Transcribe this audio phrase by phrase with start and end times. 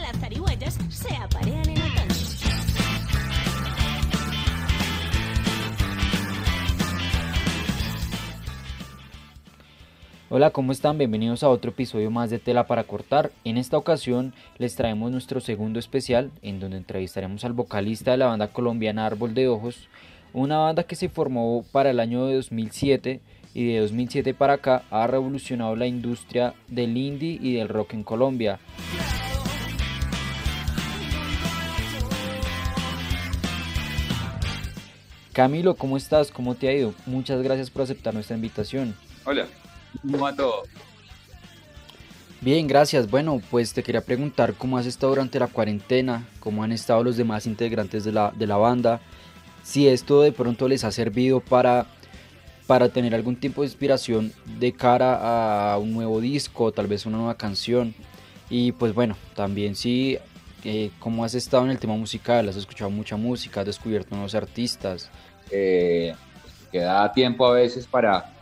[0.00, 2.14] las zarigüeyas se aparean en otoño.
[10.32, 10.96] Hola, ¿cómo están?
[10.96, 13.32] Bienvenidos a otro episodio más de Tela para Cortar.
[13.42, 18.26] En esta ocasión les traemos nuestro segundo especial, en donde entrevistaremos al vocalista de la
[18.26, 19.88] banda colombiana Árbol de Ojos,
[20.32, 23.20] una banda que se formó para el año de 2007
[23.54, 28.04] y de 2007 para acá ha revolucionado la industria del indie y del rock en
[28.04, 28.60] Colombia.
[35.40, 36.30] Camilo, ¿cómo estás?
[36.30, 36.92] ¿Cómo te ha ido?
[37.06, 38.94] Muchas gracias por aceptar nuestra invitación.
[39.24, 39.46] Hola,
[40.02, 40.64] ¿Cómo va todo?
[42.42, 43.10] Bien, gracias.
[43.10, 47.16] Bueno, pues te quería preguntar cómo has estado durante la cuarentena, cómo han estado los
[47.16, 49.00] demás integrantes de la, de la banda,
[49.62, 51.86] si esto de pronto les ha servido para,
[52.66, 57.16] para tener algún tipo de inspiración de cara a un nuevo disco, tal vez una
[57.16, 57.94] nueva canción.
[58.50, 60.18] Y pues bueno, también si
[60.64, 64.34] eh, cómo has estado en el tema musical, has escuchado mucha música, has descubierto nuevos
[64.34, 65.10] artistas.
[65.50, 66.14] Eh,
[66.70, 68.32] queda tiempo a veces para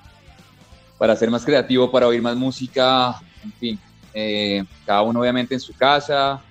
[0.98, 3.14] para ser más creativo, para oír más música,
[3.44, 3.78] en fin,
[4.12, 6.42] eh, cada uno obviamente en su casa.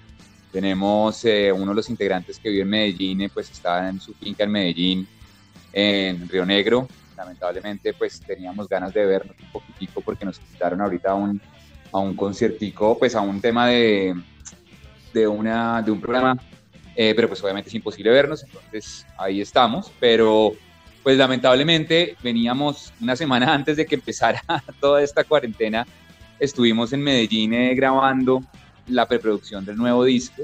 [0.51, 4.13] Tenemos eh, uno de los integrantes que vive en Medellín, eh, pues está en su
[4.13, 5.07] finca en Medellín,
[5.73, 6.87] en Río Negro.
[7.17, 11.41] Lamentablemente, pues teníamos ganas de vernos un poquitico porque nos invitaron ahorita un,
[11.91, 14.15] a un conciertico, pues a un tema de,
[15.13, 16.37] de, una, de un programa,
[16.97, 20.55] pero pues obviamente es imposible vernos, entonces ahí estamos, pero
[21.07, 24.43] pues lamentablemente veníamos una semana antes de que empezara
[24.81, 25.87] toda esta cuarentena,
[26.37, 28.43] estuvimos en Medellín eh, grabando
[28.87, 30.43] la preproducción del nuevo disco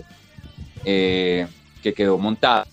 [0.86, 1.48] eh,
[1.82, 2.66] que quedó montado.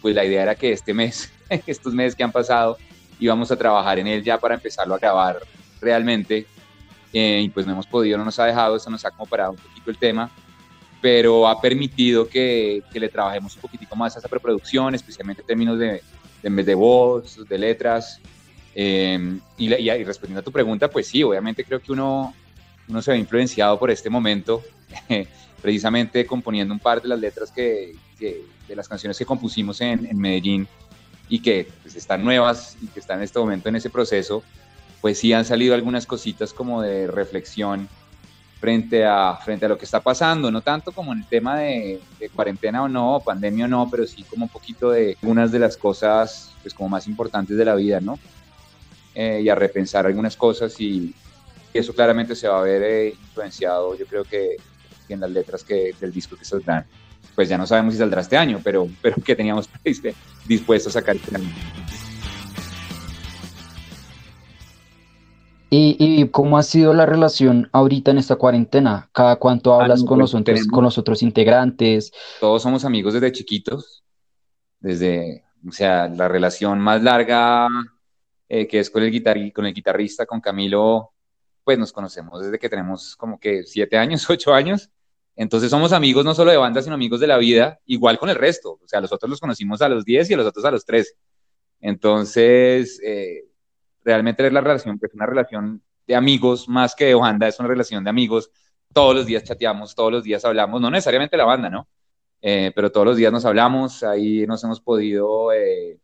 [0.00, 1.30] Pues la idea era que este mes,
[1.66, 2.78] estos meses que han pasado,
[3.20, 5.40] íbamos a trabajar en él ya para empezarlo a grabar
[5.82, 6.46] realmente.
[7.12, 9.50] Eh, y pues no hemos podido, no nos ha dejado, eso nos ha como parado
[9.50, 10.30] un poquito el tema,
[11.04, 15.46] pero ha permitido que, que le trabajemos un poquitico más a esa preproducción, especialmente en
[15.46, 16.00] términos de,
[16.42, 18.22] vez de voz, de letras.
[18.74, 22.32] Eh, y, y, respondiendo a tu pregunta, pues sí, obviamente creo que uno,
[22.88, 24.62] uno se ve influenciado por este momento,
[25.60, 30.18] precisamente componiendo un par de las letras que, de las canciones que compusimos en, en
[30.18, 30.66] Medellín
[31.28, 34.42] y que pues, están nuevas y que están en este momento en ese proceso,
[35.02, 37.90] pues sí han salido algunas cositas como de reflexión
[38.64, 42.00] frente a, frente a lo que está pasando, no tanto como en el tema de,
[42.34, 45.76] cuarentena o no, pandemia o no, pero sí como un poquito de algunas de las
[45.76, 48.18] cosas pues como más importantes de la vida, ¿no?
[49.14, 51.14] Eh, y a repensar algunas cosas y,
[51.74, 54.56] eso claramente se va a ver eh, influenciado, yo creo que,
[55.10, 56.86] en las letras que, del disco que saldrán.
[57.34, 59.68] Pues ya no sabemos si saldrá este año, pero, pero que teníamos
[60.46, 61.83] dispuesto a sacar este año.
[65.76, 69.10] ¿Y, cómo ha sido la relación ahorita en esta cuarentena?
[69.12, 72.12] ¿Cada cuánto ah, hablas con, los otros, con los otros integrantes?
[72.38, 74.04] Todos somos amigos desde chiquitos,
[74.78, 77.66] desde, o sea, la relación más larga
[78.48, 81.12] eh, que es con el, guitar con el guitarrista, con Camilo,
[81.64, 84.90] pues nos conocemos desde que tenemos como que siete años, ocho años.
[85.34, 88.36] Entonces somos amigos no solo de banda, sino amigos de la vida, igual con el
[88.36, 88.78] resto.
[88.80, 90.84] O sea, los otros los conocimos a los 10 y a los otros a los
[90.84, 91.14] 13.
[91.80, 93.48] Entonces, eh,
[94.04, 97.68] realmente es la relación, es una relación de amigos más que de banda, es una
[97.68, 98.50] relación de amigos.
[98.92, 101.88] Todos los días chateamos, todos los días hablamos, no necesariamente la banda, ¿no?
[102.42, 105.98] Eh, pero todos los días nos hablamos, ahí nos hemos podido, eh,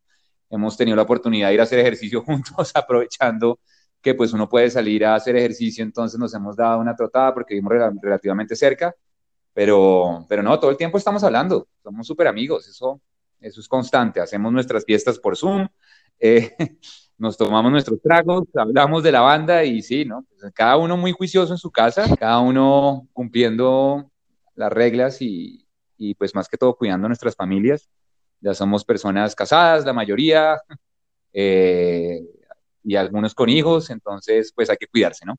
[0.48, 3.60] hemos tenido la oportunidad de ir a hacer ejercicio juntos, aprovechando
[4.00, 7.54] que pues uno puede salir a hacer ejercicio, entonces nos hemos dado una trotada porque
[7.54, 8.94] vivimos relativamente cerca,
[9.52, 13.00] pero, pero no, todo el tiempo estamos hablando, somos súper amigos, eso,
[13.40, 15.68] eso es constante, hacemos nuestras fiestas por Zoom,
[16.18, 16.56] eh,
[17.20, 20.24] nos tomamos nuestros tragos, hablamos de la banda y sí, ¿no?
[20.30, 24.10] Pues, cada uno muy juicioso en su casa, cada uno cumpliendo
[24.54, 25.66] las reglas y,
[25.98, 27.90] y pues más que todo cuidando nuestras familias.
[28.40, 30.56] Ya somos personas casadas, la mayoría,
[31.34, 32.22] eh,
[32.82, 35.36] y algunos con hijos, entonces pues hay que cuidarse, ¿no?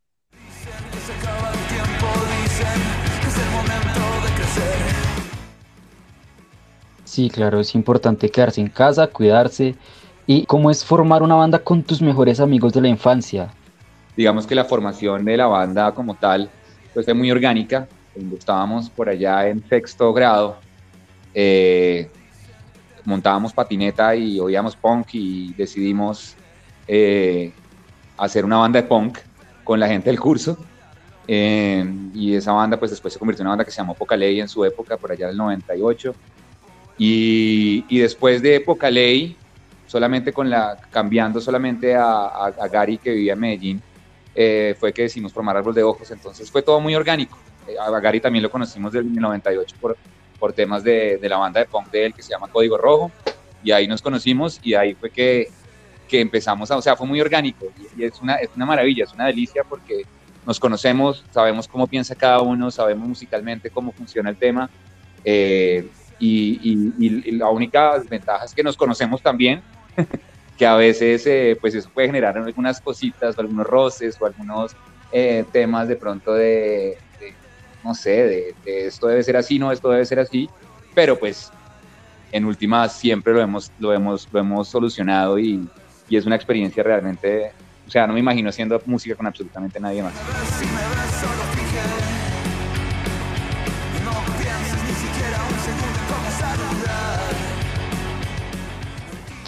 [7.05, 9.75] Sí, claro, es importante quedarse en casa, cuidarse
[10.33, 13.49] ¿Y cómo es formar una banda con tus mejores amigos de la infancia?
[14.15, 16.49] Digamos que la formación de la banda como tal
[16.93, 17.85] pues fue muy orgánica.
[18.33, 20.55] Estábamos por allá en sexto grado,
[21.33, 22.09] eh,
[23.03, 26.37] montábamos patineta y oíamos punk y decidimos
[26.87, 27.51] eh,
[28.15, 29.17] hacer una banda de punk
[29.65, 30.57] con la gente del curso.
[31.27, 34.15] Eh, y esa banda pues después se convirtió en una banda que se llamó Poca
[34.15, 36.15] Ley en su época, por allá del 98.
[36.97, 39.35] Y, y después de Poca Ley
[39.91, 43.81] solamente con la, cambiando solamente a, Gary que vivía en Medellín,
[44.33, 47.37] eh, fue que decidimos formar Árbol de Ojos, entonces fue todo muy orgánico.
[47.67, 49.97] Eh, a Gary también lo conocimos del 98 por,
[50.39, 53.11] por temas de, de, la banda de punk de él que se llama Código Rojo,
[53.65, 55.49] y ahí nos conocimos y ahí fue que,
[56.07, 57.67] que empezamos, a, o sea, fue muy orgánico
[57.97, 60.05] y, es, una, es una maravilla, es una delicia porque
[60.45, 64.69] nos conocemos, sabemos cómo piensa cada uno, sabemos musicalmente cómo funciona el tema.
[65.25, 65.85] Eh,
[66.17, 69.61] y, y, la única ventaja es que nos conocemos también,
[70.57, 74.75] que a veces eh, pues eso puede generar algunas cositas o algunos roces o algunos
[75.11, 76.97] eh, temas de pronto de,
[77.83, 80.49] no sé, de, esto debe ser así, no, esto debe ser así,
[80.93, 81.51] pero pues
[82.31, 85.67] en últimas siempre lo hemos, lo hemos, lo hemos solucionado y,
[86.07, 87.51] y es una experiencia realmente,
[87.87, 90.13] o sea, no me imagino haciendo música con absolutamente nadie más.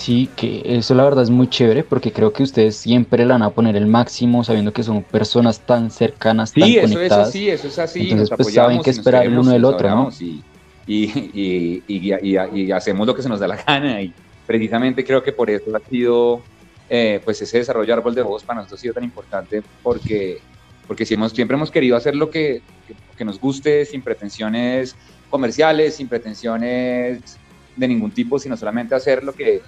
[0.03, 3.44] Sí, que eso la verdad es muy chévere porque creo que ustedes siempre la van
[3.44, 7.29] a poner el máximo sabiendo que son personas tan cercanas, sí, tan eso conectadas.
[7.29, 8.11] es así, eso es así.
[8.11, 10.09] Entonces pues saben que esperar el uno del otro, ¿no?
[10.19, 10.44] Y,
[10.85, 14.13] y, y, y, hacemos lo que se nos da la gana y
[14.45, 16.41] precisamente creo que por eso ha sido,
[16.89, 20.39] eh, pues ese desarrollo de árbol de voz para nosotros ha sido tan importante porque,
[20.85, 24.97] porque si hemos, siempre hemos querido hacer lo que, que, que nos guste sin pretensiones
[25.29, 27.39] comerciales, sin pretensiones
[27.75, 29.61] de ningún tipo, sino solamente hacer lo que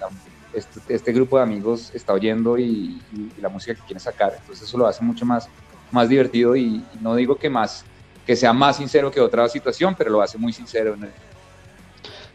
[0.53, 4.35] este, este grupo de amigos está oyendo y, y, la música que quieren sacar.
[4.39, 5.49] Entonces eso lo hace mucho más,
[5.91, 7.85] más divertido y, y, no digo que más
[8.25, 10.95] que sea más sincero que otra situación, pero lo hace muy sincero.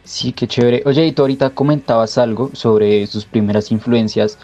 [0.05, 0.83] Sí, qué chévere.
[0.87, 4.39] Oye, y tú ahorita comentabas algo sobre sus primeras influencias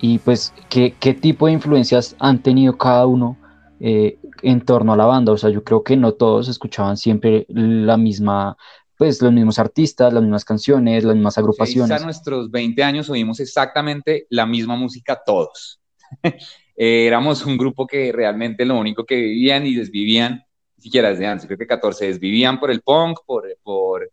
[0.00, 3.36] y pues qué, qué tipo de influencias han tenido cada uno
[3.80, 5.32] eh, en torno a la banda.
[5.32, 8.56] O sea, yo creo que no todos escuchaban siempre la misma
[8.98, 11.96] pues los mismos artistas, las mismas canciones, las mismas agrupaciones.
[11.96, 15.80] Sí, a nuestros 20 años oímos exactamente la misma música todos.
[16.76, 20.44] Éramos un grupo que realmente lo único que vivían y desvivían,
[20.76, 24.10] ni siquiera desde antes, creo que 14, desvivían por el punk, por, por,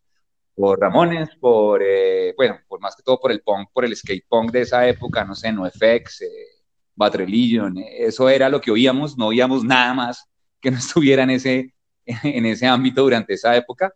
[0.54, 4.26] por Ramones, por, eh, bueno, por más que todo por el punk, por el skate
[4.30, 6.28] punk de esa época, no sé, NoFX, eh,
[6.94, 10.30] Bad Religion, eh, eso era lo que oíamos, no oíamos nada más
[10.62, 11.74] que no estuviera en ese,
[12.06, 13.92] en ese ámbito durante esa época.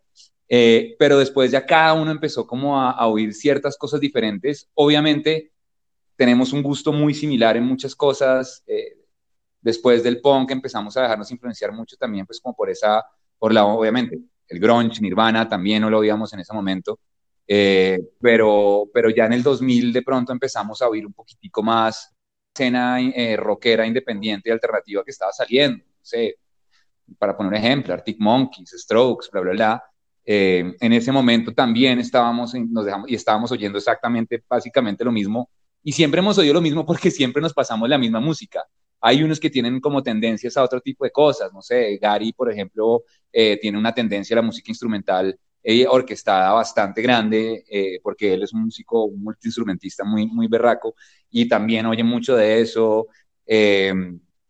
[0.50, 4.68] Eh, pero después ya cada uno empezó como a, a, oír ciertas cosas diferentes.
[4.74, 5.52] Obviamente
[6.16, 8.64] tenemos un gusto muy similar en muchas cosas.
[8.68, 8.98] Eh,
[9.62, 13.06] después del punk empezamos a dejarnos influenciar mucho también, pues como por esa,
[13.38, 17.00] por la, obviamente, el grunge, Nirvana, también no lo oíamos en ese momento.
[17.48, 22.14] Eh, pero, pero ya en el 2000 de pronto empezamos a oír un poquitico más
[22.54, 25.84] escena eh, rockera independiente y alternativa que estaba saliendo.
[25.86, 26.36] No sé,
[27.18, 29.89] para poner un ejemplo, Arctic Monkeys, Strokes, bla, bla, bla.
[30.32, 35.50] Eh, en ese momento también estábamos, nos dejamos, y estábamos oyendo exactamente, básicamente lo mismo,
[35.82, 38.64] y siempre hemos oído lo mismo porque siempre nos pasamos la misma música.
[39.02, 42.52] Hay unos que tienen como tendencias a otro tipo de cosas, no sé, Gary, por
[42.52, 48.34] ejemplo, eh, tiene una tendencia a la música instrumental eh, orquestada bastante grande, eh, porque
[48.36, 50.94] él es un músico, un multiinstrumentista muy, muy berraco,
[51.32, 53.08] y también oye mucho de eso.
[53.48, 53.92] Eh,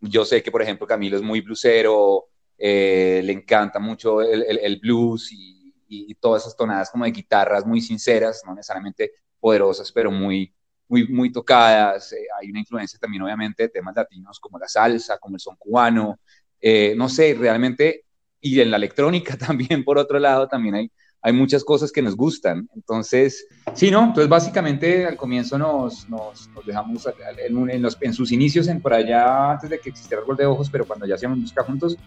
[0.02, 2.26] yo sé que, por ejemplo, Camilo es muy bluesero,
[2.58, 5.59] le encanta mucho el, el, el blues y
[5.90, 10.54] y, todas esas tonadas como de guitarras muy sinceras, no necesariamente poderosas, pero muy,
[10.88, 12.14] muy, muy tocadas.
[12.14, 15.56] Eh, hay una influencia también, obviamente, de temas latinos como la salsa, como el son
[15.58, 16.20] cubano.
[16.62, 18.06] Eh, no sé, realmente,
[18.40, 20.92] y en la electrónica también, por otro lado, también hay,
[21.22, 22.70] hay muchas cosas que nos gustan.
[22.76, 24.04] Entonces, sí, ¿no?
[24.04, 28.82] Entonces, básicamente, al comienzo nos, nos, nos dejamos en, en, los, en, sus inicios, en
[28.82, 31.64] por allá, antes de que existiera el gol de ojos, pero cuando ya hacíamos música
[31.64, 31.98] juntos,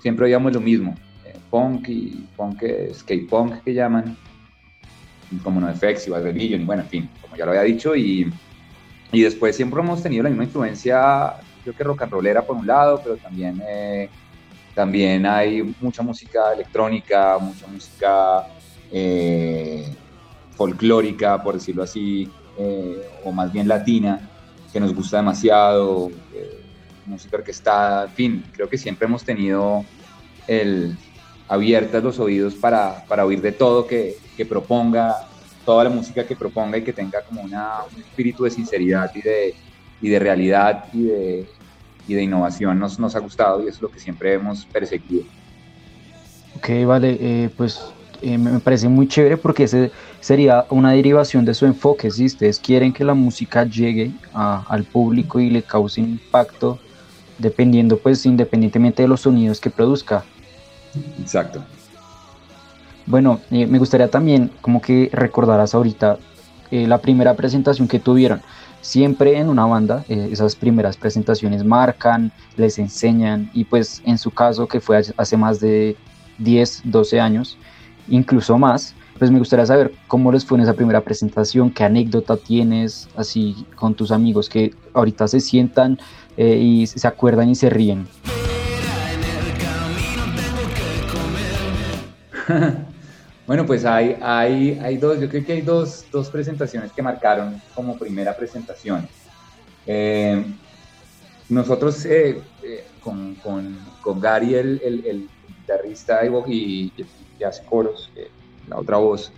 [0.00, 0.94] siempre oíamos lo mismo
[1.52, 2.62] punk y punk,
[2.94, 4.16] skate punk que llaman,
[5.44, 8.32] como NoFX y Bad Religion, y bueno, en fin, como ya lo había dicho, y,
[9.12, 12.66] y después siempre hemos tenido la misma influencia, creo que rock and rollera por un
[12.66, 14.08] lado, pero también, eh,
[14.74, 18.46] también hay mucha música electrónica, mucha música
[18.90, 19.94] eh,
[20.56, 24.30] folclórica, por decirlo así, eh, o más bien latina,
[24.72, 26.62] que nos gusta demasiado, eh,
[27.04, 29.84] música orquestada, en fin, creo que siempre hemos tenido
[30.46, 30.96] el,
[31.52, 35.28] abiertas los oídos para, para oír de todo que, que, proponga,
[35.66, 39.20] toda la música que proponga y que tenga como una, un espíritu de sinceridad y
[39.20, 39.54] de,
[40.00, 41.46] y de realidad y de,
[42.08, 45.24] y de innovación nos, nos ha gustado y es lo que siempre hemos perseguido.
[46.56, 47.82] Ok, vale, eh, pues
[48.22, 49.90] eh, me parece muy chévere porque ese
[50.20, 52.10] sería una derivación de su enfoque.
[52.10, 56.78] Si ustedes quieren que la música llegue a, al público y le cause impacto,
[57.36, 60.24] dependiendo, pues, independientemente de los sonidos que produzca.
[61.20, 61.62] Exacto.
[63.06, 66.18] Bueno, eh, me gustaría también como que recordaras ahorita
[66.70, 68.40] eh, la primera presentación que tuvieron.
[68.80, 74.30] Siempre en una banda, eh, esas primeras presentaciones marcan, les enseñan y pues en su
[74.30, 75.96] caso que fue hace más de
[76.38, 77.58] 10, 12 años,
[78.08, 82.36] incluso más, pues me gustaría saber cómo les fue en esa primera presentación, qué anécdota
[82.36, 85.98] tienes así con tus amigos que ahorita se sientan
[86.36, 88.08] y se acuerdan y se ríen.
[93.44, 97.60] Bueno, pues hay, hay, hay dos, yo creo que hay dos, dos presentaciones que marcaron
[97.74, 99.08] como primera presentación.
[99.84, 100.44] Eh,
[101.48, 106.92] nosotros eh, eh, con, con, con, Gary, el, el, el guitarrista y,
[107.44, 108.12] hace coros,
[108.68, 109.32] la otra voz,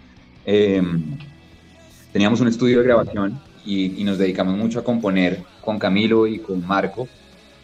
[2.12, 6.40] teníamos un estudio de grabación y, y, nos dedicamos mucho a componer con Camilo y
[6.40, 7.08] con Marco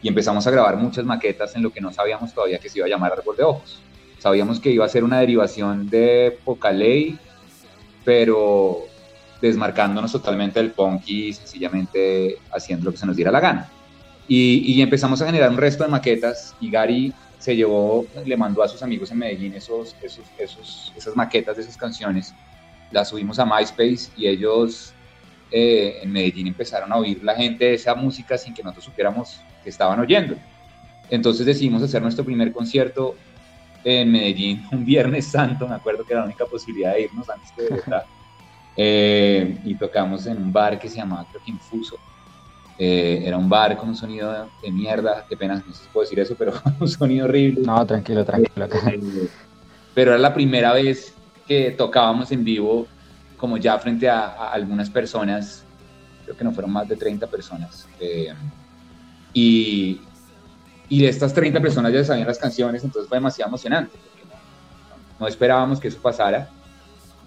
[0.02, 2.86] y empezamos a grabar muchas maquetas en lo que no sabíamos todavía que se iba
[2.86, 3.82] a llamar Árbol de Ojos.
[4.20, 7.18] Sabíamos que iba a ser una derivación de Pocaley,
[8.04, 8.84] pero
[9.40, 13.70] desmarcándonos totalmente del punk y sencillamente haciendo lo que se nos diera la gana.
[14.28, 18.68] Y, empezamos a generar un resto de maquetas y Gary se llevó, le mandó a
[18.68, 22.34] sus amigos en Medellín esos, esos, esos, esas maquetas de esas canciones,
[22.92, 24.92] las subimos a MySpace y ellos
[25.50, 29.70] eh, en Medellín empezaron a oír la gente esa música sin que nosotros supiéramos que
[29.70, 30.36] estaban oyendo.
[31.08, 33.16] Entonces decidimos hacer nuestro primer concierto
[33.84, 37.54] en Medellín un Viernes Santo, me acuerdo que era la única posibilidad de irnos antes
[37.56, 38.06] de Bogotá,
[38.76, 41.96] eh, y tocamos en un bar que se llamaba, creo que Infuso.
[42.82, 46.04] Eh, era un bar con un sonido de, mierda, qué pena, no sé si puedo
[46.04, 47.60] decir eso, pero un sonido horrible.
[47.62, 48.64] No, tranquilo, tranquilo.
[48.64, 49.28] Eh,
[49.94, 51.14] pero era la primera vez
[51.46, 52.86] que tocábamos en vivo,
[53.36, 55.64] como ya frente a, a algunas personas,
[56.24, 57.86] creo que no fueron más de 30 personas.
[59.34, 60.00] y,
[60.90, 63.96] y de estas 30 personas ya sabían las canciones, entonces fue demasiado emocionante.
[65.18, 66.48] No, esperábamos que eso pasara.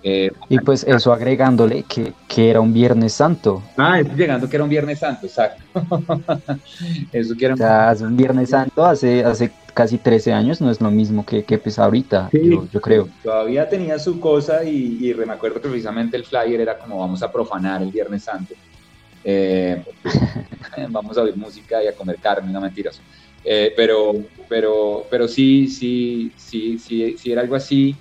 [0.05, 3.63] Eh, y pues eso agregándole que, que, era un Viernes Santo.
[3.77, 5.63] Ah, llegando que era un Viernes Santo, exacto.
[7.13, 7.61] eso que era un...
[7.61, 11.45] O sea, un Viernes Santo hace, hace casi 13 años, no es lo mismo que,
[11.45, 13.07] que pues ahorita, yo, creo.
[13.23, 17.23] Todavía tenía su cosa y, y, me acuerdo que precisamente el flyer era como vamos
[17.23, 18.53] a profanar el Viernes Santo.
[19.23, 19.81] Eh,
[20.89, 22.99] vamos a oír música y a comer carne, no mentiras.
[23.45, 24.13] Eh, pero,
[24.47, 27.95] pero, pero sí, sí, sí, sí, sí era algo así.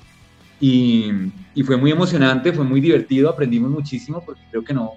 [0.60, 1.10] Y,
[1.54, 4.92] y, fue muy emocionante, fue muy divertido, aprendimos muchísimo porque creo que no,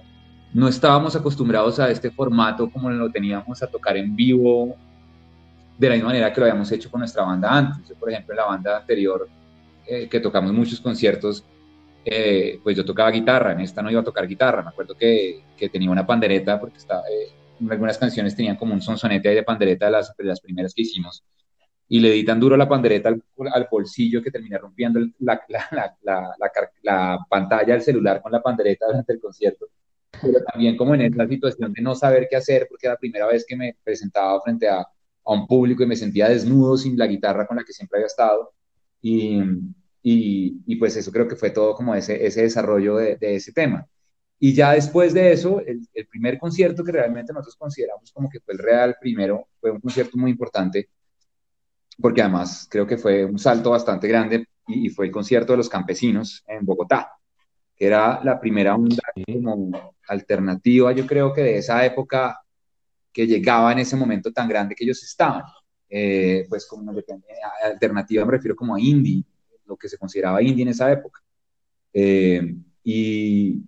[0.54, 4.76] no estábamos acostumbrados a este formato como lo teníamos a tocar en vivo
[5.76, 7.96] de la misma manera que lo habíamos hecho con nuestra banda antes.
[7.98, 9.28] por ejemplo, en la banda anterior,
[9.86, 11.44] eh, que tocamos muchos conciertos,
[12.04, 15.42] eh, pues yo tocaba guitarra, en esta no iba a tocar guitarra, me acuerdo que,
[15.56, 17.02] que tenía una pandereta porque estaba,
[17.70, 21.24] algunas canciones tenían como un sonsonete de pandereta de las, las primeras que hicimos.
[21.88, 23.22] Y le di tan duro la pandereta al,
[23.52, 25.96] al bolsillo que terminé rompiendo la, la,
[26.82, 29.66] la, pantalla del celular con la pandereta durante el concierto.
[30.20, 33.26] Pero también como en esa situación de no saber qué hacer, porque era la primera
[33.26, 37.06] vez que me presentaba frente a, a un público y me sentía desnudo sin la
[37.06, 38.52] guitarra con la que siempre había estado.
[39.00, 39.40] Y,
[40.02, 43.52] y, y, pues eso creo que fue todo como ese, ese desarrollo de, de, ese
[43.52, 43.86] tema.
[44.38, 48.40] Y ya después de eso, el, el, primer concierto que realmente nosotros consideramos como que
[48.40, 50.90] fue el real primero, fue un concierto muy importante,
[51.98, 55.56] porque además creo que fue un salto bastante grande y, y fue el concierto de
[55.58, 57.12] los campesinos en Bogotá,
[57.74, 59.02] que era la primera onda
[59.42, 62.40] como alternativa, yo creo que de esa época
[63.12, 65.42] que llegaba en ese momento tan grande que ellos estaban.
[65.88, 66.92] Eh, pues como
[67.62, 69.24] alternativa me refiero como a indie,
[69.64, 71.22] lo que se consideraba indie en esa época.
[71.94, 73.62] Eh, y,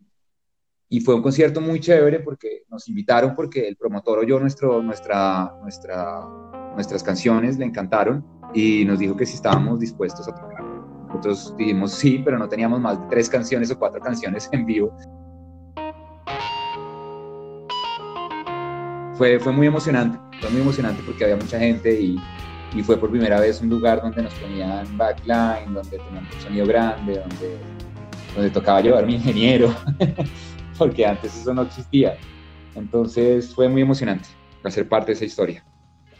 [0.90, 5.54] y fue un concierto muy chévere porque nos invitaron porque el promotor oyó nuestro, nuestra,
[5.60, 6.26] nuestra,
[6.74, 10.64] nuestras canciones, le encantaron y nos dijo que si estábamos dispuestos a tocar.
[11.08, 14.94] Nosotros dijimos sí, pero no teníamos más de tres canciones o cuatro canciones en vivo.
[19.14, 22.16] Fue, fue muy emocionante, fue muy emocionante porque había mucha gente y,
[22.74, 26.66] y fue por primera vez un lugar donde nos ponían backline, donde teníamos un sonido
[26.66, 27.58] grande, donde,
[28.34, 29.74] donde tocaba llevar mi ingeniero.
[30.78, 32.16] porque antes eso no existía.
[32.74, 34.28] Entonces fue muy emocionante
[34.64, 35.64] hacer parte de esa historia.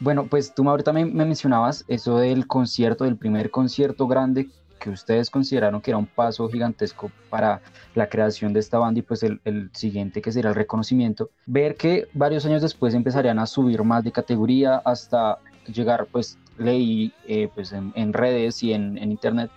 [0.01, 4.49] Bueno, pues tú ahorita me, me mencionabas eso del concierto, del primer concierto grande
[4.79, 7.61] que ustedes consideraron que era un paso gigantesco para
[7.95, 11.75] la creación de esta banda y pues el, el, siguiente que será el reconocimiento, ver
[11.75, 17.49] que varios años después empezarían a subir más de categoría hasta llegar, pues leí eh,
[17.55, 19.51] pues en, en, redes y en, en, internet,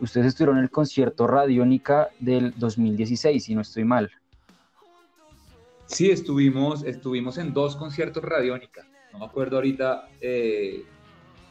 [0.00, 4.10] ustedes estuvieron en el concierto Radiónica del 2016, si no estoy mal.
[5.92, 8.86] Sí, estuvimos, estuvimos en dos conciertos Radiónica.
[9.12, 10.84] No me acuerdo ahorita eh,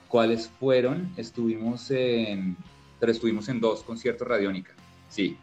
[0.07, 1.11] cuáles fueron.
[1.15, 2.57] Estuvimos en,
[2.99, 4.73] pero estuvimos en dos conciertos Radiónica.
[5.09, 5.37] Sí.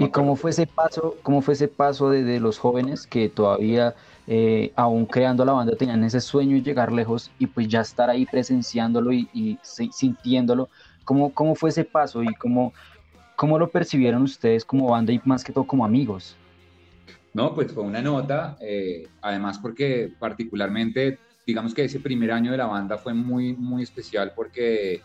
[0.00, 3.94] ¿Y cómo fue ese paso, cómo fue ese paso de, los jóvenes que todavía,
[4.26, 8.10] eh, aún creando la banda, tenían ese sueño de llegar lejos y pues ya estar
[8.10, 10.68] ahí presenciándolo y, sintiéndolo?
[11.04, 12.72] ¿Cómo, ¿Cómo fue ese paso y cómo,
[13.36, 16.36] cómo lo percibieron ustedes como banda y más que todo como amigos?
[17.34, 22.58] No, pues fue una nota, eh, además porque particularmente, digamos que ese primer año de
[22.58, 25.00] la banda fue muy, muy especial porque,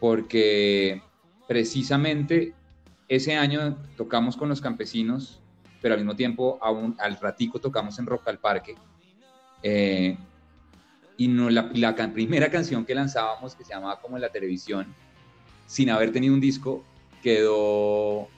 [0.00, 1.02] porque
[1.46, 2.54] precisamente
[3.08, 5.40] ese año tocamos con los campesinos,
[5.80, 8.74] pero al mismo tiempo al ratico tocamos en Rock al Parque.
[9.62, 10.16] Eh,
[11.16, 11.68] y no, la,
[12.12, 14.86] primera canción que lanzábamos, que se llamaba como la televisión,
[15.66, 16.82] sin haber tenido un disco,
[17.22, 18.28] quedó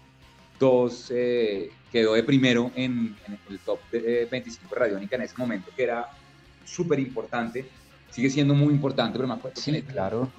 [0.59, 3.15] dos, eh, quedó de primero en,
[3.51, 6.09] el top de, 25 Radiónica en ese momento, que era
[6.65, 7.67] súper importante,
[8.11, 10.33] sigue siendo muy importante, pero me acuerdo sí, claro.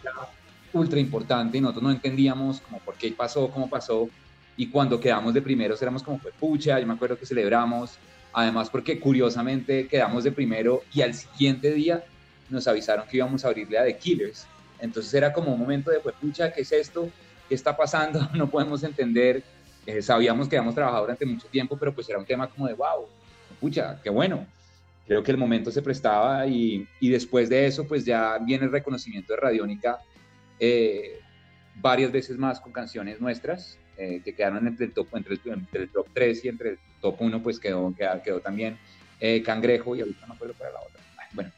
[0.73, 4.09] ultra importante y nosotros no entendíamos como por qué pasó, cómo pasó,
[4.57, 7.97] y cuando quedamos de primeros éramos como fue pucha, yo me acuerdo que celebramos,
[8.33, 12.03] además porque curiosamente quedamos de primero y al siguiente día
[12.49, 14.47] nos avisaron que íbamos a abrirle a The Killers,
[14.79, 17.09] entonces era como un momento de fue pucha, ¿qué es esto?
[17.47, 18.27] ¿Qué está pasando?
[18.33, 19.43] No podemos entender
[19.85, 22.73] eh, sabíamos que habíamos trabajado durante mucho tiempo, pero pues era un tema como de,
[22.73, 23.05] wow,
[23.59, 24.45] pucha, qué bueno.
[25.05, 28.71] Creo que el momento se prestaba y, y después de eso, pues ya viene el
[28.71, 29.99] reconocimiento de Radiónica
[30.59, 31.19] eh,
[31.75, 35.83] varias veces más con canciones nuestras, eh, que quedaron entre el, top, entre, el, entre
[35.83, 38.77] el top 3 y entre el top 1, pues quedó, quedó, quedó también
[39.45, 41.01] Cangrejo y ahorita no acuerdo para la otra.
[41.31, 41.51] Bueno,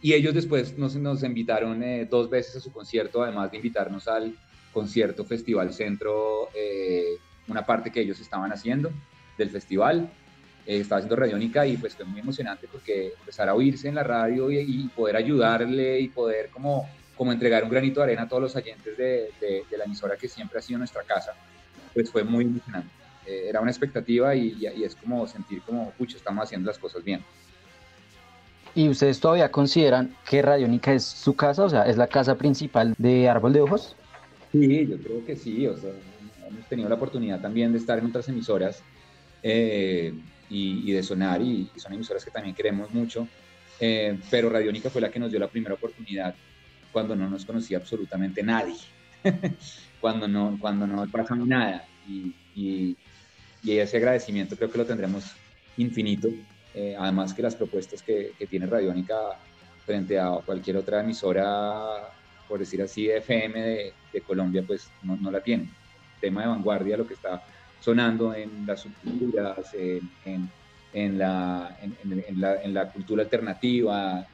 [0.00, 4.36] y ellos después nos, nos invitaron dos veces a su concierto, además de invitarnos al
[4.72, 8.90] concierto Festival Centro, eh, una parte que ellos estaban haciendo
[9.36, 10.10] del festival.
[10.66, 14.02] Eh, estaba haciendo radiónica y pues fue muy emocionante porque empezar a oírse en la
[14.02, 18.42] radio y, poder ayudarle y poder como, como entregar un granito de arena a todos
[18.42, 21.32] los oyentes de, de, la emisora que siempre ha sido nuestra casa,
[21.94, 22.90] pues fue muy emocionante.
[23.26, 27.02] Eh, era una expectativa y, y, es como sentir como, pucha, estamos haciendo las cosas
[27.02, 27.24] bien.
[28.74, 31.64] ¿Y ustedes todavía consideran que Radiónica es su casa?
[31.64, 33.96] O sea, ¿es la casa principal de Árbol de Ojos?
[34.52, 35.92] Sí, yo creo que sí, o sea,
[36.48, 38.82] hemos tenido la oportunidad también de estar en otras emisoras
[39.42, 40.12] eh,
[40.48, 43.28] y, de sonar, y, son emisoras que también queremos mucho,
[43.78, 46.34] eh, pero Radiónica fue la que nos dio la primera oportunidad
[46.92, 48.74] cuando no nos conocía absolutamente nadie,
[50.00, 52.96] cuando no, cuando no pasaba nada, y, y,
[53.64, 55.32] ese agradecimiento creo que lo tendremos
[55.76, 56.28] infinito,
[56.74, 59.16] eh, además que las propuestas que, que tiene Radiónica
[59.86, 62.10] frente a cualquier otra emisora
[62.50, 65.68] por decir así, FM de, de Colombia, pues no, la tiene.
[66.20, 67.42] Tema de vanguardia, lo que está
[67.80, 70.50] sonando en las subculturas, en,
[70.92, 74.26] en, la, en, la, en, la, cultura alternativa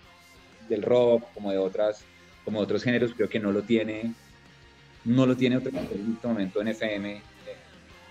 [0.66, 2.04] del rock, como de otras,
[2.44, 4.14] como otros géneros, creo que no lo tiene,
[5.04, 7.20] no lo tiene otro en este momento en FM, eh,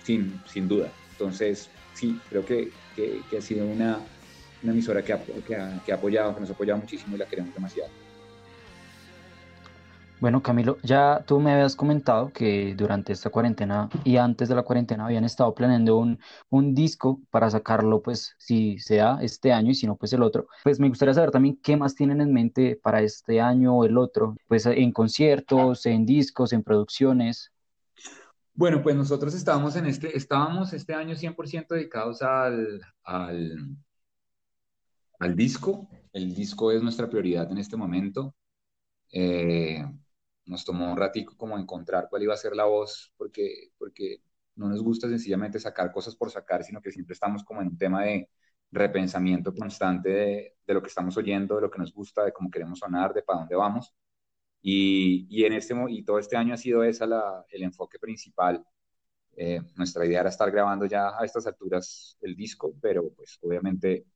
[0.04, 0.88] sin, sin duda.
[1.10, 3.98] Entonces, sí, creo que, que, que ha sido una,
[4.62, 7.18] una emisora que ha, que, ha, que ha apoyado, que nos ha apoyado muchísimo y
[7.18, 8.05] la queremos demasiado.
[10.18, 14.62] Bueno, Camilo, ya tú me habías comentado que durante esta cuarentena y antes de la
[14.62, 19.74] cuarentena habían estado planeando un, un disco para sacarlo, pues si sea este año y
[19.74, 20.48] si no, pues el otro.
[20.64, 23.98] Pues me gustaría saber también qué más tienen en mente para este año o el
[23.98, 27.52] otro, pues en conciertos, en discos, en producciones.
[28.54, 33.76] Bueno, pues nosotros estábamos en este, estábamos este año 100% dedicados al, al,
[35.18, 35.90] al disco.
[36.14, 38.34] El disco es nuestra prioridad en este momento.
[39.12, 39.84] Eh,
[40.46, 44.18] nos tomó un ratico como encontrar cuál iba a ser la voz, porque, porque
[44.56, 47.78] no nos gusta sencillamente sacar cosas por sacar, sino que siempre estamos como en un
[47.78, 48.30] tema de
[48.70, 52.50] repensamiento constante de, de lo que estamos oyendo, de lo que nos gusta, de cómo
[52.50, 53.94] queremos sonar, de para dónde vamos.
[54.62, 58.64] Y, y en este, y todo este año ha sido la, el enfoque principal.
[59.36, 64.06] Eh, nuestra idea era estar grabando ya a estas alturas el disco, pero pues obviamente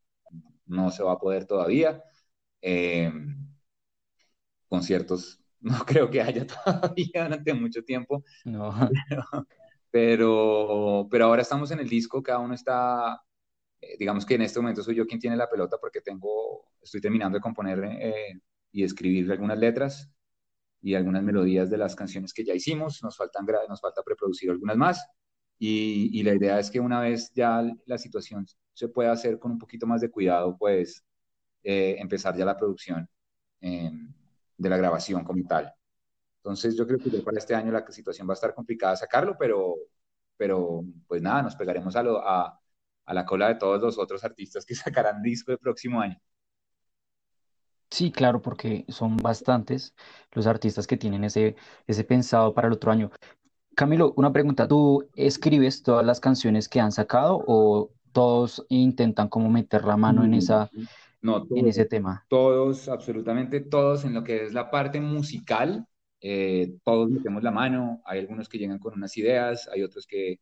[0.66, 2.02] no se va a poder todavía.
[2.62, 3.12] Eh,
[4.68, 8.24] conciertos no creo que haya todavía durante mucho tiempo.
[8.44, 8.74] No.
[9.90, 13.20] Pero, pero, ahora estamos en el disco, cada uno está,
[13.80, 17.00] eh, digamos que en este momento soy yo quien tiene la pelota porque tengo, estoy
[17.00, 20.08] terminando de componer eh, y escribir algunas letras
[20.80, 24.76] y algunas melodías de las canciones que ya hicimos, nos, faltan, nos falta preproducir algunas
[24.76, 25.04] más.
[25.58, 29.52] Y, y, la idea es que una vez ya la situación se pueda hacer con
[29.52, 31.04] un poquito más de cuidado, pues
[31.62, 33.06] eh, empezar ya la producción
[34.60, 35.72] de la grabación como tal.
[36.36, 39.74] Entonces yo creo que para este año la situación va a estar complicada sacarlo, pero,
[40.36, 42.60] pero pues nada, nos pegaremos a, lo, a,
[43.06, 46.20] a la cola de todos los otros artistas que sacarán disco el próximo año.
[47.90, 49.94] Sí, claro, porque son bastantes
[50.32, 53.10] los artistas que tienen ese, ese pensado para el otro año.
[53.74, 54.68] Camilo, una pregunta.
[54.68, 60.24] ¿Tú escribes todas las canciones que han sacado o todos intentan como meter la mano
[60.24, 60.70] en, esa,
[61.22, 62.24] no, en ese tema?
[62.28, 65.86] Todos, absolutamente todos, en lo que es la parte musical,
[66.20, 68.02] eh, todos metemos la mano.
[68.04, 70.40] Hay algunos que llegan con unas ideas, hay otros que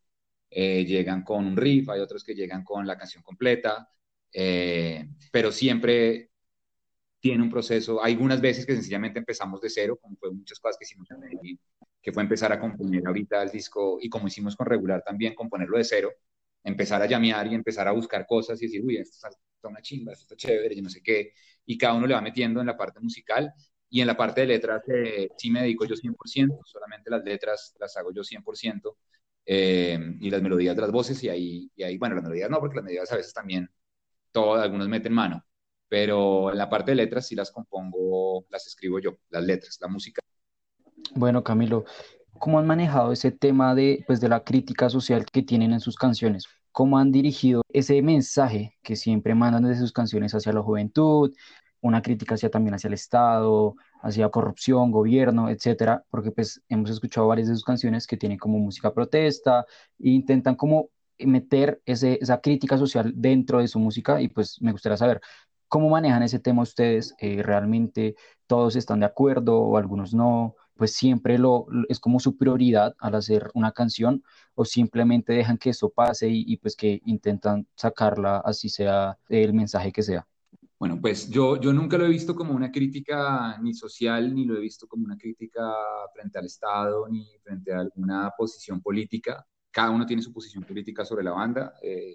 [0.50, 3.88] eh, llegan con un riff, hay otros que llegan con la canción completa,
[4.32, 6.30] eh, pero siempre
[7.20, 8.02] tiene un proceso.
[8.02, 11.20] Hay algunas veces que sencillamente empezamos de cero, como fue muchas cosas que hicimos en
[11.20, 11.60] Medellín,
[12.00, 15.78] que fue empezar a componer ahorita el disco y como hicimos con regular también, componerlo
[15.78, 16.10] de cero,
[16.64, 20.12] empezar a llamear y empezar a buscar cosas y decir, uy, esto está una chimba,
[20.12, 21.33] esto está chévere, yo no sé qué,
[21.66, 23.53] y cada uno le va metiendo en la parte musical
[23.90, 27.75] y en la parte de letras eh, sí me dedico yo 100%, solamente las letras
[27.79, 28.97] las hago yo 100%.
[29.51, 32.61] Eh, y las melodías de las voces, y ahí, y ahí, bueno, las melodías no,
[32.61, 33.71] porque las melodías a veces también,
[34.31, 35.42] todos, algunos meten mano,
[35.88, 39.88] pero en la parte de letras sí las compongo, las escribo yo, las letras, la
[39.88, 40.21] música.
[41.14, 41.87] Bueno, Camilo,
[42.38, 45.96] ¿cómo han manejado ese tema de, pues, de la crítica social que tienen en sus
[45.96, 46.46] canciones?
[46.72, 51.33] ¿Cómo han dirigido ese mensaje que siempre mandan desde sus canciones hacia la juventud,
[51.81, 57.27] una crítica hacia, también hacia el Estado, hacia corrupción, gobierno, etcétera, porque pues hemos escuchado
[57.29, 59.64] varias de sus canciones que tienen como música protesta
[59.98, 64.72] e intentan como meter ese, esa crítica social dentro de su música y pues me
[64.72, 65.20] gustaría saber
[65.68, 70.94] cómo manejan ese tema ustedes, eh, realmente todos están de acuerdo o algunos no, pues
[70.94, 74.22] siempre lo, es como su prioridad al hacer una canción
[74.54, 79.90] o simplemente dejan que eso pase y, pues que intentan sacarla así sea el mensaje
[79.92, 80.26] que sea.
[80.78, 84.56] Bueno, pues yo, yo nunca lo he visto como una crítica ni social, ni lo
[84.56, 85.60] he visto como una crítica
[86.14, 89.44] frente al Estado, ni frente a alguna posición política.
[89.72, 91.74] Cada uno tiene su posición política sobre la banda.
[91.82, 92.14] Eh,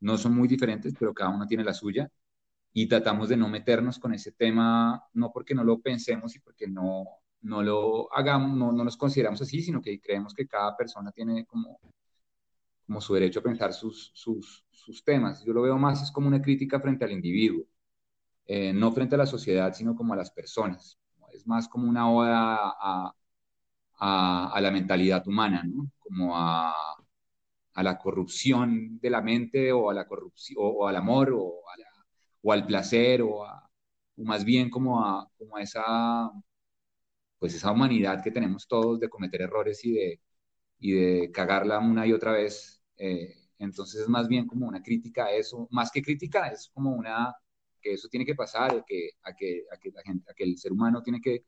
[0.00, 2.08] no son muy diferentes, pero cada uno tiene la suya.
[2.72, 6.68] Y tratamos de no meternos con ese tema, no porque no lo pensemos y porque
[6.68, 7.04] no,
[7.42, 11.46] no lo hagamos, no, no nos consideramos así, sino que creemos que cada persona tiene
[11.46, 11.80] como,
[12.86, 15.44] como su derecho a pensar sus, sus, sus temas.
[15.44, 17.64] Yo lo veo más es como una crítica frente al individuo
[18.48, 20.98] eh, no frente a la sociedad, sino como a las personas.
[21.32, 23.12] Es más como una oda a,
[24.00, 25.64] a, la mentalidad humana,
[25.98, 26.72] como a,
[27.74, 31.60] a, la corrupción de la mente o, a la corrupción, o, al amor o,
[32.42, 36.30] o al placer o, o, más bien como a, como a esa,
[37.38, 40.20] pues esa humanidad que tenemos todos de cometer errores y de,
[40.78, 42.82] y de cagarla una y otra vez.
[42.96, 46.92] Eh, entonces es más bien como una crítica a eso, más que crítica, es como
[46.92, 47.34] una
[47.80, 50.44] que eso tiene que pasar, a que, a que, a que, la gente, a que
[50.44, 51.44] el ser humano tiene que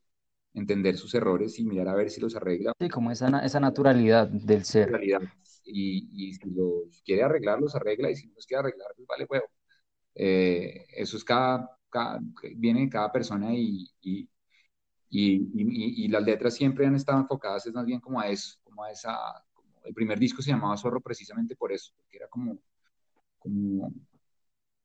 [0.53, 2.73] entender sus errores y mirar a ver si los arregla.
[2.79, 4.99] Sí, como esa, esa naturalidad del ser.
[5.63, 9.07] Y, y si los quiere arreglar, los arregla, y si no los quiere arreglar, pues
[9.07, 9.45] vale huevo.
[10.15, 12.19] Eh, eso es cada, cada,
[12.55, 14.27] viene de cada persona y, y,
[15.11, 18.91] y, las letras siempre han estado enfocadas es más bien como a eso, como a
[18.91, 19.15] esa,
[19.53, 22.57] como el primer disco se llamaba Zorro precisamente por eso, porque era como,
[23.39, 23.93] como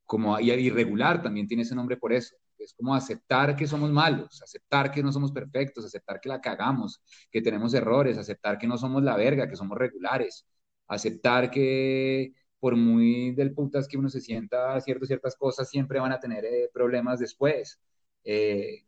[0.07, 2.37] como irregular también tiene ese nombre por eso.
[2.59, 7.03] Es como aceptar que somos malos, aceptar que no somos perfectos, aceptar que la cagamos,
[7.31, 10.47] que tenemos errores, aceptar que no somos la verga, que somos regulares,
[10.89, 16.13] aceptar que por muy del putas que uno se sienta ciertas ciertas cosas, siempre van
[16.13, 17.79] a tener eh, problemas después.
[18.25, 18.87] Eh,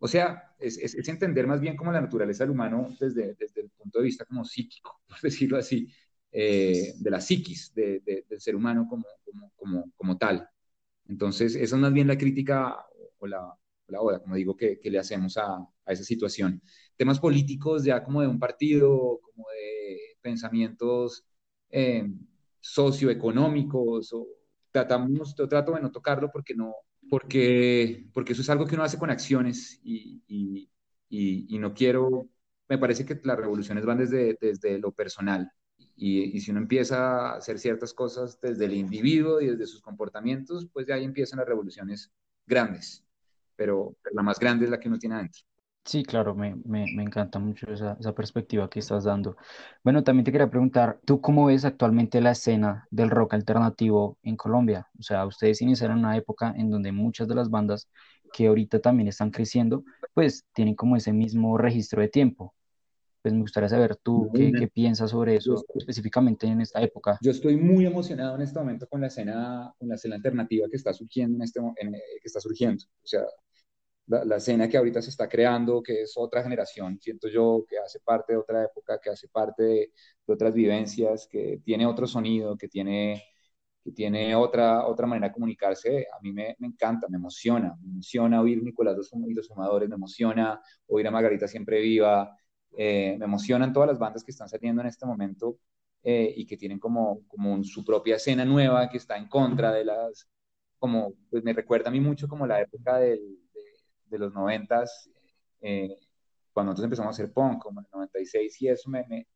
[0.00, 4.04] o sea, es, entender más bien como la naturaleza del humano desde, el punto de
[4.04, 5.88] vista como psíquico, por decirlo así,
[6.30, 10.48] eh, de la psiquis del ser humano como, tal.
[11.08, 12.76] Entonces, esa es más bien la crítica
[13.18, 13.54] o la,
[13.88, 16.62] la oda, como digo, que, le hacemos a, esa situación.
[16.96, 21.24] Temas políticos ya como de un partido, como de pensamientos
[21.70, 22.06] eh,
[22.60, 24.14] socioeconómicos,
[24.70, 26.74] tratamos, trato de no tocarlo porque no,
[27.08, 30.68] porque, porque eso es algo que uno hace con acciones y, y,
[31.08, 32.28] y, no quiero,
[32.68, 35.50] me parece que las revoluciones van desde, desde lo personal
[36.00, 40.68] y, si uno empieza a hacer ciertas cosas desde el individuo y desde sus comportamientos,
[40.72, 42.12] pues de ahí empiezan las revoluciones
[42.46, 43.04] grandes.
[43.56, 45.42] Pero, la más grande es la que uno tiene adentro.
[45.88, 49.38] Sí, claro, me, me, me encanta mucho esa, esa, perspectiva que estás dando.
[49.82, 54.36] Bueno, también te quería preguntar, ¿tú cómo ves actualmente la escena del rock alternativo en
[54.36, 54.86] Colombia?
[54.98, 57.88] O sea, ustedes iniciaron una época en donde muchas de las bandas
[58.34, 62.54] que ahorita también están creciendo, pues tienen como ese mismo registro de tiempo.
[63.22, 67.18] Pues me gustaría saber tú qué, qué, piensas sobre eso específicamente en esta época.
[67.22, 70.76] Yo estoy muy emocionado en este momento con la escena, con la escena alternativa que
[70.76, 72.84] está surgiendo en este en, eh, que está surgiendo.
[73.02, 73.22] O sea,
[74.08, 77.78] la, la, escena que ahorita se está creando, que es otra generación, siento yo, que
[77.78, 79.92] hace parte de otra época, que hace parte de,
[80.26, 83.22] otras vivencias, que tiene otro sonido, que tiene,
[83.84, 87.88] que tiene otra, otra manera de comunicarse, a mí me, me encanta, me emociona, me
[87.90, 92.36] emociona oír Nicolás y los Fumadores, me emociona oír a Margarita Siempre Viva,
[92.76, 95.58] Eh, me emocionan todas las bandas que están saliendo en este momento
[96.02, 99.84] eh, y que tienen como, como su propia escena nueva que está en contra de
[99.84, 100.28] las,
[100.78, 103.20] como, pues me recuerda a mí mucho como la época de,
[104.08, 105.10] de, los noventas,
[105.60, 105.96] eh,
[106.52, 109.26] cuando nosotros empezamos a hacer punk, como en el 96 y eso me, me,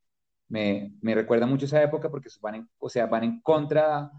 [0.49, 4.11] me, me recuerda mucho esa época porque van en, o sea, van en contra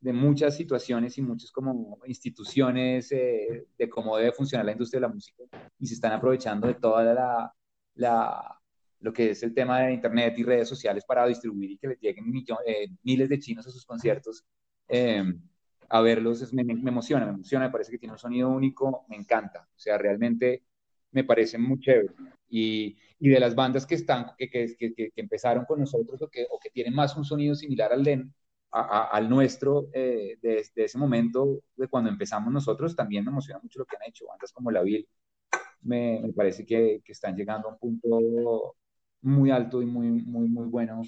[0.00, 5.06] de muchas situaciones y muchas como instituciones eh, de cómo debe funcionar la industria de
[5.06, 5.44] la música
[5.78, 7.54] y se están aprovechando de toda la,
[7.94, 8.60] la
[9.00, 12.00] lo que es el tema de internet y redes sociales para distribuir y que les
[12.00, 12.24] lleguen
[12.66, 14.44] eh, miles de chinos a sus conciertos
[14.88, 15.40] em,
[15.90, 19.16] a verlos, me, me, emociona, me emociona, me parece que tiene un sonido único, me
[19.16, 20.62] encanta, o sea, realmente
[21.12, 22.14] me parece muy chévere.
[22.48, 26.28] Y, y de las bandas que están, que, que, que, que, empezaron con nosotros o
[26.28, 28.24] que, o que tienen más un sonido similar al de,
[28.70, 33.84] al nuestro eh, de, ese momento, de cuando empezamos nosotros, también me emociona mucho lo
[33.84, 34.26] que han hecho.
[34.26, 35.08] Bandas como La Vil,
[35.82, 38.76] me, me parece que, que, están llegando a un punto
[39.22, 41.02] muy alto y muy, muy, muy bueno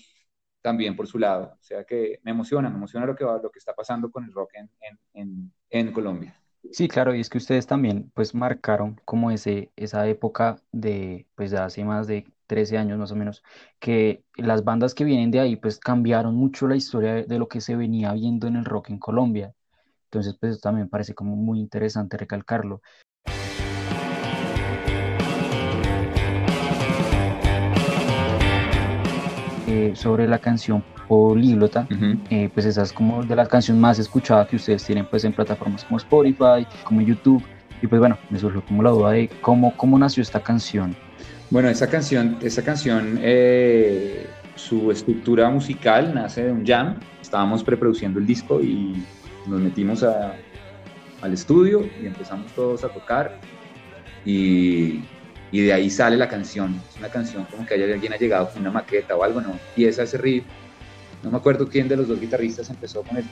[0.62, 1.56] también por su lado.
[1.60, 4.24] O sea que me emociona, me emociona lo que, va, lo que está pasando con
[4.24, 4.70] el rock en,
[5.12, 6.36] en, en Colombia.
[6.70, 11.58] Sí, claro, y es que ustedes también pues marcaron como esa época de pues de
[11.58, 13.42] hace más de 13 años más o menos,
[13.80, 17.60] que las bandas que vienen de ahí pues cambiaron mucho la historia de, lo que
[17.60, 19.54] se venía viendo en el rock en Colombia.
[20.04, 22.80] Entonces pues también parece como muy interesante recalcarlo.
[29.72, 31.88] Eh, sobre la canción políglota,
[32.28, 35.32] eh, pues esa es como de las canciones más escuchadas que ustedes tienen pues en
[35.32, 37.42] plataformas como Spotify, como YouTube,
[37.80, 40.94] y pues bueno, me surgió como la duda de cómo, cómo nació esta canción.
[41.48, 48.18] Bueno, esa canción, esa canción eh, su estructura musical nace de un jam, estábamos preproduciendo
[48.18, 49.02] el disco y
[49.46, 50.34] nos metimos a,
[51.22, 53.40] al estudio y empezamos todos a tocar.
[54.26, 55.00] Y
[55.52, 56.80] y de ahí sale la canción.
[56.90, 60.02] Es una canción como que alguien ha llegado con una maqueta o algo, no, empieza
[60.02, 60.44] ese riff.
[61.22, 63.24] No me acuerdo quién de los dos guitarristas empezó con el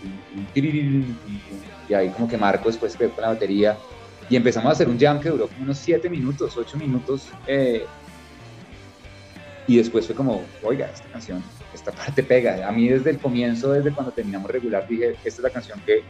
[1.89, 3.77] y ahí como que Marco después quedó con la batería
[4.29, 7.85] y empezamos a hacer un jam que duró como unos 7 minutos, 8 minutos eh,
[9.67, 11.43] y después fue como, oiga, esta canción,
[11.75, 12.69] esta parte pega.
[12.69, 16.03] A mí desde el comienzo, desde cuando terminamos regular, dije, esta es la canción que,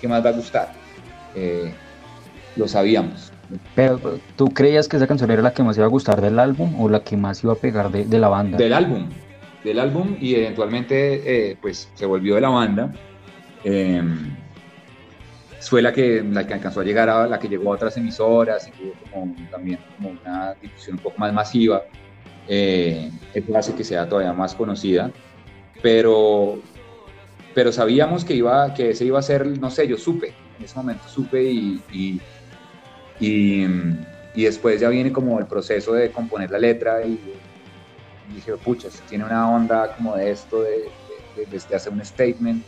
[0.00, 0.72] que más va a gustar.
[1.34, 1.72] Eh,
[2.56, 3.32] lo sabíamos.
[3.74, 6.80] Pero, ¿tú creías que esa canción era la que más iba a gustar del álbum
[6.80, 8.58] o la que más iba a pegar de, de la banda?
[8.58, 9.08] Del álbum,
[9.64, 12.92] del álbum y eventualmente eh, pues se volvió de la banda.
[13.64, 14.02] Eh,
[15.68, 18.68] fue la que, la que alcanzó a llegar a la que llegó a otras emisoras
[18.68, 21.82] y tuvo como, también como una difusión un poco más masiva.
[22.48, 25.10] Eh, eso hace que sea todavía más conocida.
[25.82, 26.60] Pero,
[27.54, 30.76] pero sabíamos que, iba, que ese iba a ser, no sé, yo supe, en ese
[30.76, 32.20] momento supe y,
[33.20, 33.66] y,
[34.34, 37.18] después ya viene como el proceso de componer la letra y,
[38.34, 40.88] dije, pucha, tiene una onda como de esto, de,
[41.36, 42.62] de, hacer un statement,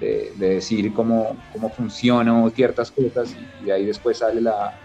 [0.00, 4.78] de, decir cómo, cómo funcionan ciertas cosas y, ahí después sale la,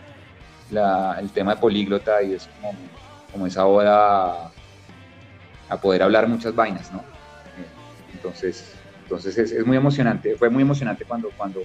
[0.69, 2.77] la, el tema de políglota y es como,
[3.31, 4.51] como esa oda
[5.69, 7.03] a, poder hablar muchas vainas, ¿no?
[8.13, 11.61] Entonces, entonces es, es, muy emocionante, fue muy emocionante cuando, cuando,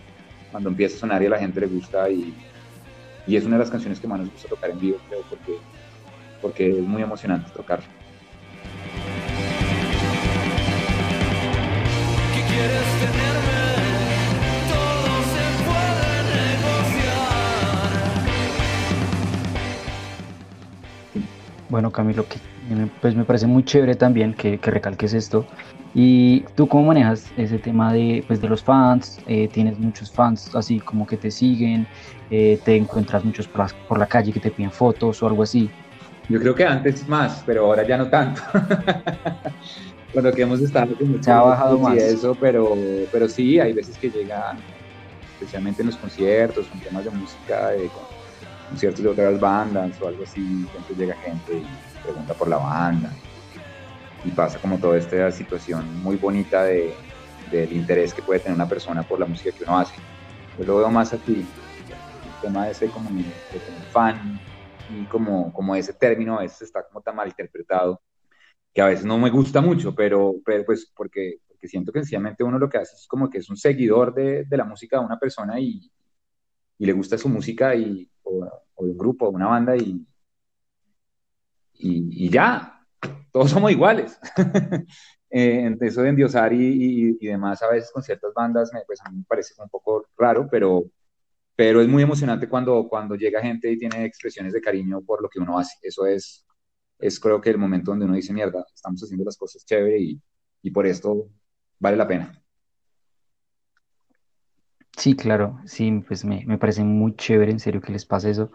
[0.50, 2.34] cuando empieza a sonar y a la gente le gusta y,
[3.26, 5.56] y es una de las canciones que más nos gusta tocar en vivo, creo, porque,
[6.40, 7.86] porque es muy emocionante tocarla.
[21.68, 22.38] Bueno, Camilo, que,
[23.00, 25.46] pues me parece muy chévere también que, que, recalques esto.
[25.98, 29.18] ¿Y tú cómo manejas ese tema de, pues, de los fans?
[29.26, 31.86] Eh, ¿Tienes muchos fans así como que te siguen?
[32.30, 35.42] Eh, ¿Te encuentras muchos por la, por la, calle que te piden fotos o algo
[35.42, 35.70] así?
[36.28, 38.42] Yo creo que antes más, pero ahora ya no tanto.
[40.12, 41.96] Cuando que hemos estado Se ha bajado más.
[41.96, 42.76] eso, pero,
[43.10, 44.58] pero sí, hay veces que llegan,
[45.32, 47.88] especialmente en los conciertos, con temas de música, de,
[48.68, 53.10] conciertos de otras bandas o algo así, siempre llega gente y pregunta por la banda
[54.26, 56.92] y pasa como toda esta situación muy bonita de,
[57.50, 59.94] del interés que puede tener una persona por la música que uno hace.
[60.58, 63.24] Yo lo veo más aquí, el tema de ser como, de
[63.92, 64.38] fan
[64.90, 68.00] y como, como ese término a veces está como tan mal interpretado
[68.74, 72.44] que a veces no me gusta mucho, pero, pero pues porque, porque siento que sencillamente
[72.44, 75.06] uno lo que hace es como que es un seguidor de, de la música de
[75.06, 75.90] una persona y,
[76.78, 80.06] y le gusta su música y, o, de un grupo, o una banda y,
[81.78, 82.75] y, ya,
[83.36, 84.18] todos somos iguales.
[85.30, 89.10] eh, eso de endiosar y, y, demás a veces con ciertas bandas, me, pues a
[89.10, 90.84] mí me parece un poco raro, pero,
[91.54, 95.28] pero es muy emocionante cuando, cuando llega gente y tiene expresiones de cariño por lo
[95.28, 95.76] que uno hace.
[95.82, 96.46] Eso es,
[96.98, 100.22] es creo que el momento donde uno dice, mierda, estamos haciendo las cosas chévere y,
[100.62, 101.28] y por esto
[101.78, 102.42] vale la pena.
[104.96, 108.50] Sí, claro, sí, pues me, me parece muy chévere, en serio, que les pase eso.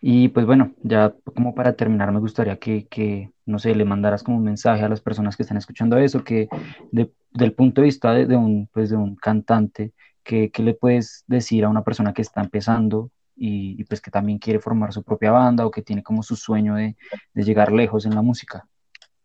[0.00, 4.22] Y pues bueno, ya como para terminar, me gustaría que, que, no sé, le mandaras
[4.24, 6.48] como un mensaje a las personas que están escuchando eso, que
[6.90, 9.92] de- del punto de vista de, un, pues de un cantante,
[10.24, 14.10] que, que le puedes decir a una persona que está empezando y, y pues que
[14.10, 16.96] también quiere formar su propia banda o que tiene como su sueño de,
[17.34, 18.66] de llegar lejos en la música.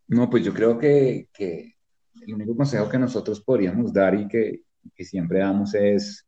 [0.07, 1.75] No, pues yo creo que, que
[2.21, 4.61] el único consejo que nosotros podríamos dar y que,
[4.95, 6.25] que siempre damos es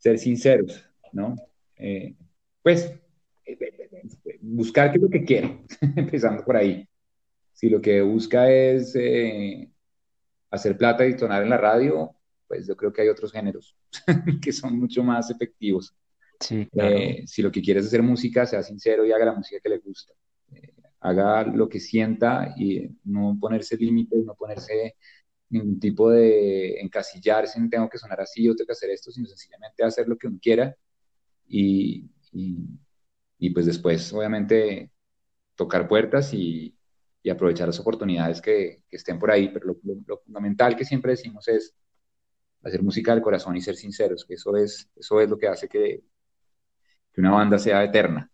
[0.00, 1.36] ser sinceros, ¿no?
[1.76, 2.16] Eh,
[2.62, 2.92] pues
[4.40, 5.60] buscar qué es lo que quiere,
[5.96, 6.86] empezando por ahí.
[7.52, 9.70] Si lo que busca es eh,
[10.50, 12.16] hacer plata y sonar en la radio,
[12.48, 13.76] pues yo creo que hay otros géneros
[14.42, 15.94] que son mucho más efectivos.
[16.40, 16.96] Sí, claro.
[16.96, 19.68] Eh, si lo que quiere es hacer música, sea sincero y haga la música que
[19.68, 20.14] le gusta.
[20.52, 24.96] Eh, haga lo que sienta y no ponerse límites, no ponerse
[25.50, 29.26] ningún tipo de encasillarse en tengo que sonar así o tengo que hacer esto, sino
[29.26, 30.74] sencillamente hacer lo que uno quiera
[31.46, 34.90] y, y, pues después, obviamente,
[35.56, 36.76] tocar puertas y,
[37.22, 39.48] y aprovechar las oportunidades que, que, estén por ahí.
[39.52, 39.66] Pero
[40.06, 41.74] lo, fundamental que siempre decimos es
[42.62, 45.68] hacer música del corazón y ser sinceros, que eso es, eso es lo que hace
[45.68, 46.04] que,
[47.12, 48.30] que una banda sea eterna,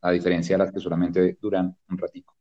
[0.00, 2.37] a diferencia de las que solamente duran un ratico.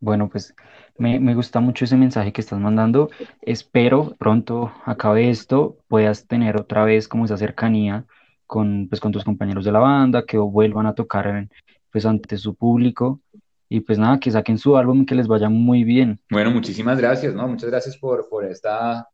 [0.00, 0.54] Bueno, pues
[0.98, 3.10] me, me, gusta mucho ese mensaje que estás mandando.
[3.42, 8.04] Espero pronto acabe esto, puedas tener otra vez como esa cercanía
[8.46, 11.48] con, pues, con tus compañeros de la banda, que vuelvan a tocar
[11.90, 13.20] pues, ante su público
[13.68, 16.20] y pues nada, que saquen su álbum que les vaya muy bien.
[16.30, 17.48] Bueno, muchísimas gracias, ¿no?
[17.48, 19.08] Muchas gracias por, por esta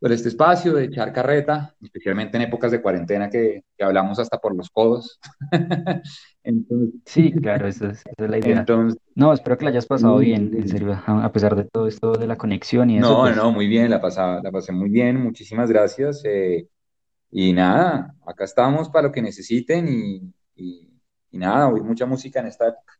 [0.00, 4.38] por este espacio de echar carreta, especialmente en épocas de cuarentena que, que hablamos hasta
[4.38, 5.18] por los codos.
[6.48, 8.60] Entonces, sí, claro, esa es, esa es, la idea.
[8.60, 12.12] Entonces, no, espero que la hayas pasado bien, en serio, a pesar de todo esto
[12.12, 13.10] de la conexión y eso.
[13.10, 13.36] No, pues...
[13.36, 16.22] no, muy bien, la, pasaba, la pasé muy bien, muchísimas gracias.
[16.24, 16.66] Eh,
[17.30, 20.88] y nada, acá estamos para lo que necesiten y, y,
[21.32, 22.97] y nada, oír mucha música en esta época.